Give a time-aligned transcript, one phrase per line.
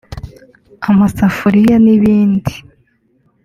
[0.89, 2.53] amasafuriya n’ibindi